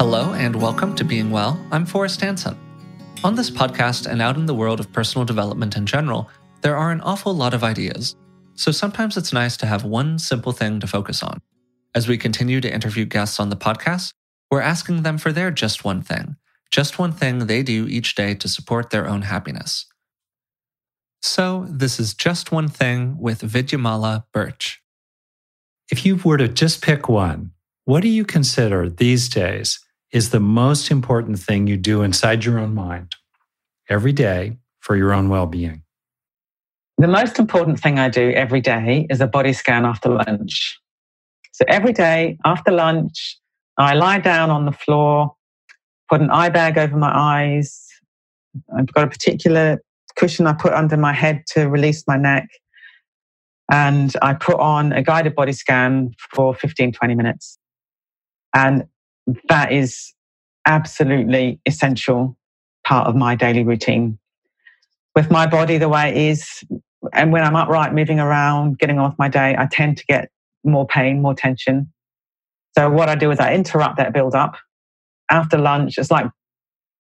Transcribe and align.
Hello 0.00 0.32
and 0.32 0.56
welcome 0.56 0.94
to 0.94 1.04
Being 1.04 1.30
Well. 1.30 1.62
I'm 1.70 1.84
Forrest 1.84 2.22
Hanson. 2.22 2.58
On 3.22 3.34
this 3.34 3.50
podcast 3.50 4.06
and 4.06 4.22
out 4.22 4.36
in 4.36 4.46
the 4.46 4.54
world 4.54 4.80
of 4.80 4.90
personal 4.94 5.26
development 5.26 5.76
in 5.76 5.84
general, 5.84 6.30
there 6.62 6.74
are 6.74 6.90
an 6.90 7.02
awful 7.02 7.34
lot 7.34 7.52
of 7.52 7.62
ideas. 7.62 8.16
So 8.54 8.72
sometimes 8.72 9.18
it's 9.18 9.34
nice 9.34 9.58
to 9.58 9.66
have 9.66 9.84
one 9.84 10.18
simple 10.18 10.52
thing 10.52 10.80
to 10.80 10.86
focus 10.86 11.22
on. 11.22 11.38
As 11.94 12.08
we 12.08 12.16
continue 12.16 12.62
to 12.62 12.74
interview 12.74 13.04
guests 13.04 13.38
on 13.38 13.50
the 13.50 13.58
podcast, 13.58 14.14
we're 14.50 14.62
asking 14.62 15.02
them 15.02 15.18
for 15.18 15.32
their 15.32 15.50
just 15.50 15.84
one 15.84 16.00
thing, 16.00 16.36
just 16.70 16.98
one 16.98 17.12
thing 17.12 17.40
they 17.40 17.62
do 17.62 17.86
each 17.86 18.14
day 18.14 18.34
to 18.36 18.48
support 18.48 18.88
their 18.88 19.06
own 19.06 19.20
happiness. 19.20 19.84
So, 21.20 21.66
this 21.68 22.00
is 22.00 22.14
just 22.14 22.50
one 22.50 22.68
thing 22.68 23.18
with 23.20 23.42
Vidyamala 23.42 24.24
Burch. 24.32 24.80
If 25.90 26.06
you 26.06 26.16
were 26.16 26.38
to 26.38 26.48
just 26.48 26.80
pick 26.80 27.06
one, 27.06 27.50
what 27.84 28.00
do 28.00 28.08
you 28.08 28.24
consider 28.24 28.88
these 28.88 29.28
days 29.28 29.78
is 30.12 30.30
the 30.30 30.40
most 30.40 30.90
important 30.90 31.38
thing 31.38 31.66
you 31.66 31.76
do 31.76 32.02
inside 32.02 32.44
your 32.44 32.58
own 32.58 32.74
mind 32.74 33.14
every 33.88 34.12
day 34.12 34.58
for 34.80 34.96
your 34.96 35.12
own 35.12 35.28
well 35.28 35.46
being? 35.46 35.82
The 36.98 37.08
most 37.08 37.38
important 37.38 37.80
thing 37.80 37.98
I 37.98 38.08
do 38.08 38.30
every 38.30 38.60
day 38.60 39.06
is 39.08 39.20
a 39.20 39.26
body 39.26 39.52
scan 39.52 39.84
after 39.84 40.10
lunch. 40.10 40.78
So 41.52 41.64
every 41.68 41.92
day 41.92 42.36
after 42.44 42.72
lunch, 42.72 43.38
I 43.78 43.94
lie 43.94 44.18
down 44.18 44.50
on 44.50 44.66
the 44.66 44.72
floor, 44.72 45.34
put 46.10 46.20
an 46.20 46.30
eye 46.30 46.50
bag 46.50 46.76
over 46.76 46.96
my 46.96 47.10
eyes. 47.12 47.86
I've 48.76 48.92
got 48.92 49.04
a 49.04 49.08
particular 49.08 49.80
cushion 50.16 50.46
I 50.46 50.52
put 50.52 50.72
under 50.72 50.96
my 50.96 51.12
head 51.12 51.44
to 51.52 51.68
release 51.68 52.04
my 52.06 52.16
neck. 52.16 52.48
And 53.72 54.12
I 54.20 54.34
put 54.34 54.56
on 54.56 54.92
a 54.92 55.02
guided 55.02 55.34
body 55.34 55.52
scan 55.52 56.10
for 56.34 56.54
15, 56.54 56.92
20 56.92 57.14
minutes. 57.14 57.58
And 58.54 58.84
that 59.48 59.72
is 59.72 60.12
absolutely 60.66 61.60
essential 61.66 62.36
part 62.84 63.06
of 63.06 63.16
my 63.16 63.34
daily 63.34 63.64
routine. 63.64 64.18
With 65.14 65.30
my 65.30 65.46
body 65.46 65.78
the 65.78 65.88
way 65.88 66.10
it 66.10 66.16
is, 66.16 66.64
and 67.12 67.32
when 67.32 67.42
I'm 67.42 67.56
upright, 67.56 67.94
moving 67.94 68.20
around, 68.20 68.78
getting 68.78 68.98
on 68.98 69.10
with 69.10 69.18
my 69.18 69.28
day, 69.28 69.56
I 69.58 69.66
tend 69.70 69.96
to 69.98 70.04
get 70.06 70.30
more 70.64 70.86
pain, 70.86 71.22
more 71.22 71.34
tension. 71.34 71.92
So 72.76 72.88
what 72.90 73.08
I 73.08 73.14
do 73.14 73.30
is 73.30 73.40
I 73.40 73.54
interrupt 73.54 73.96
that 73.96 74.12
build 74.12 74.34
up. 74.34 74.56
After 75.30 75.58
lunch, 75.58 75.98
it's 75.98 76.10
like 76.10 76.26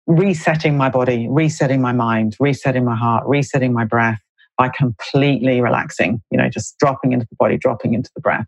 resetting 0.06 0.76
my 0.76 0.88
body, 0.88 1.26
resetting 1.28 1.80
my 1.80 1.92
mind, 1.92 2.36
resetting 2.38 2.84
my 2.84 2.96
heart, 2.96 3.24
resetting 3.26 3.72
my 3.72 3.84
breath 3.84 4.20
by 4.56 4.68
completely 4.68 5.60
relaxing, 5.60 6.22
you 6.30 6.38
know, 6.38 6.48
just 6.48 6.78
dropping 6.78 7.12
into 7.12 7.26
the 7.28 7.36
body, 7.36 7.58
dropping 7.58 7.94
into 7.94 8.10
the 8.14 8.20
breath. 8.20 8.46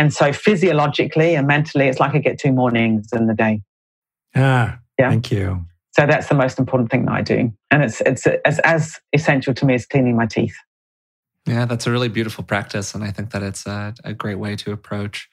And 0.00 0.14
so 0.14 0.32
physiologically 0.32 1.34
and 1.34 1.46
mentally, 1.46 1.86
it's 1.86 2.00
like 2.00 2.14
I 2.14 2.20
get 2.20 2.38
two 2.38 2.52
mornings 2.52 3.08
in 3.12 3.26
the 3.26 3.34
day. 3.34 3.60
Ah, 4.34 4.78
yeah. 4.98 5.10
thank 5.10 5.30
you. 5.30 5.66
So 5.90 6.06
that's 6.06 6.28
the 6.28 6.34
most 6.34 6.58
important 6.58 6.90
thing 6.90 7.04
that 7.04 7.12
I 7.12 7.20
do. 7.20 7.52
And 7.70 7.82
it's, 7.82 8.00
it's 8.00 8.26
as, 8.26 8.60
as 8.60 8.98
essential 9.12 9.52
to 9.52 9.66
me 9.66 9.74
as 9.74 9.84
cleaning 9.84 10.16
my 10.16 10.24
teeth. 10.24 10.56
Yeah, 11.44 11.66
that's 11.66 11.86
a 11.86 11.90
really 11.90 12.08
beautiful 12.08 12.42
practice. 12.42 12.94
And 12.94 13.04
I 13.04 13.10
think 13.10 13.32
that 13.32 13.42
it's 13.42 13.66
a, 13.66 13.92
a 14.02 14.14
great 14.14 14.36
way 14.36 14.56
to 14.56 14.72
approach 14.72 15.28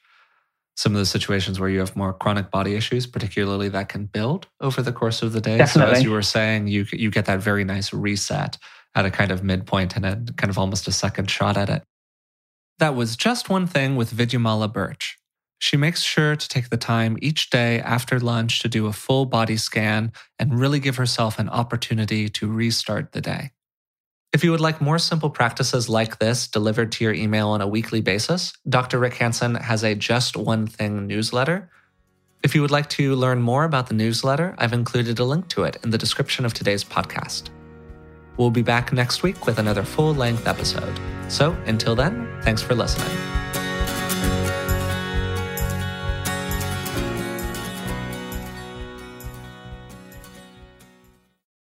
some 0.76 0.92
of 0.92 0.98
those 0.98 1.08
situations 1.08 1.58
where 1.58 1.70
you 1.70 1.78
have 1.78 1.96
more 1.96 2.12
chronic 2.12 2.50
body 2.50 2.74
issues, 2.74 3.06
particularly 3.06 3.70
that 3.70 3.88
can 3.88 4.04
build 4.04 4.48
over 4.60 4.82
the 4.82 4.92
course 4.92 5.22
of 5.22 5.32
the 5.32 5.40
day. 5.40 5.56
Definitely. 5.56 5.94
So 5.94 5.98
as 6.00 6.04
you 6.04 6.10
were 6.10 6.20
saying, 6.20 6.68
you 6.68 6.84
you 6.92 7.10
get 7.10 7.24
that 7.24 7.40
very 7.40 7.64
nice 7.64 7.90
reset 7.94 8.58
at 8.94 9.06
a 9.06 9.10
kind 9.10 9.30
of 9.30 9.42
midpoint 9.42 9.96
and 9.96 10.04
a 10.04 10.16
kind 10.36 10.50
of 10.50 10.58
almost 10.58 10.86
a 10.88 10.92
second 10.92 11.30
shot 11.30 11.56
at 11.56 11.70
it. 11.70 11.82
That 12.78 12.94
was 12.94 13.16
just 13.16 13.50
one 13.50 13.66
thing 13.66 13.96
with 13.96 14.14
Vidyamala 14.14 14.72
Burch. 14.72 15.18
She 15.58 15.76
makes 15.76 16.02
sure 16.02 16.36
to 16.36 16.48
take 16.48 16.70
the 16.70 16.76
time 16.76 17.18
each 17.20 17.50
day 17.50 17.80
after 17.80 18.20
lunch 18.20 18.60
to 18.60 18.68
do 18.68 18.86
a 18.86 18.92
full 18.92 19.26
body 19.26 19.56
scan 19.56 20.12
and 20.38 20.58
really 20.58 20.78
give 20.78 20.96
herself 20.96 21.40
an 21.40 21.48
opportunity 21.48 22.28
to 22.28 22.46
restart 22.46 23.10
the 23.12 23.20
day. 23.20 23.50
If 24.32 24.44
you 24.44 24.52
would 24.52 24.60
like 24.60 24.80
more 24.80 24.98
simple 24.98 25.30
practices 25.30 25.88
like 25.88 26.18
this 26.18 26.46
delivered 26.46 26.92
to 26.92 27.04
your 27.04 27.14
email 27.14 27.48
on 27.48 27.60
a 27.60 27.66
weekly 27.66 28.00
basis, 28.00 28.52
Dr. 28.68 29.00
Rick 29.00 29.14
Hanson 29.14 29.56
has 29.56 29.82
a 29.82 29.96
Just 29.96 30.36
One 30.36 30.66
Thing 30.66 31.08
newsletter. 31.08 31.70
If 32.44 32.54
you 32.54 32.62
would 32.62 32.70
like 32.70 32.88
to 32.90 33.16
learn 33.16 33.40
more 33.40 33.64
about 33.64 33.88
the 33.88 33.94
newsletter, 33.94 34.54
I've 34.58 34.72
included 34.72 35.18
a 35.18 35.24
link 35.24 35.48
to 35.48 35.64
it 35.64 35.78
in 35.82 35.90
the 35.90 35.98
description 35.98 36.44
of 36.44 36.54
today's 36.54 36.84
podcast. 36.84 37.48
We'll 38.36 38.50
be 38.50 38.62
back 38.62 38.92
next 38.92 39.24
week 39.24 39.46
with 39.46 39.58
another 39.58 39.82
full 39.82 40.14
length 40.14 40.46
episode. 40.46 41.00
So 41.28 41.56
until 41.66 41.94
then, 41.94 42.28
thanks 42.42 42.62
for 42.62 42.74
listening. 42.74 43.37